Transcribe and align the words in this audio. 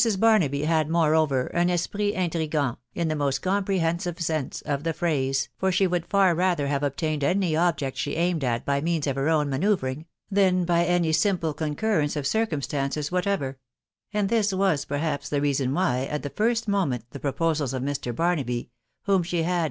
Barnaby 0.17 0.63
had 0.63 0.89
moreover 0.89 1.51
un 1.55 1.69
esprit 1.69 2.15
intriguant 2.15 2.79
in 2.95 3.07
the 3.07 3.15
most 3.15 3.43
comprehensive 3.43 4.19
sense 4.19 4.61
of 4.61 4.83
the 4.83 4.93
phrase, 4.93 5.49
for 5.59 5.71
she 5.71 5.85
would 5.85 6.07
far 6.07 6.33
rather 6.33 6.65
have 6.65 6.81
obtained 6.81 7.23
any 7.23 7.55
object 7.55 7.97
she 7.97 8.15
aimed 8.15 8.43
at 8.43 8.65
by 8.65 8.81
means* 8.81 9.05
of 9.05 9.15
her 9.15 9.29
own 9.29 9.47
manoeuvring, 9.47 10.07
than 10.31 10.65
by 10.65 10.83
any 10.85 11.11
simple 11.11 11.53
concurrence 11.53 12.15
of 12.15 12.25
circumstances 12.25 13.11
whatever; 13.11 13.59
and 14.11 14.29
this 14.29 14.51
was 14.51 14.85
perhaps 14.85 15.29
the 15.29 15.39
reason 15.39 15.71
why, 15.71 16.07
tat 16.09 16.23
the 16.23 16.29
"tint 16.29 16.65
Homent 16.67 17.03
the 17.11 17.19
proposals 17.19 17.71
of 17.71 17.83
Mr. 17.83 18.11
Barnaby, 18.15 18.71
whom 19.03 19.21
(she 19.21 19.43
had 19.43 19.51
(com. 19.57 19.59